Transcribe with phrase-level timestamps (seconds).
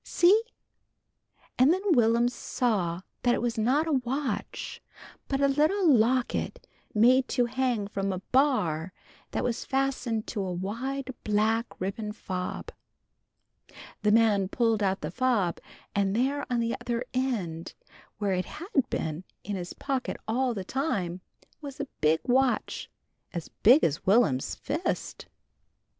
[0.03, 0.41] See?"
[1.59, 4.81] And then Will'm saw that it was not a watch,
[5.27, 8.93] but a little locket made to hang from a bar
[9.29, 12.71] that was fastened to a wide black ribbon fob.
[14.01, 15.59] The man pulled out the fob,
[15.93, 17.75] and there on the other end,
[18.17, 21.21] where it had been in his pocket all the time,
[21.61, 22.89] was a big watch,
[23.33, 25.27] as big as Will'm's fist.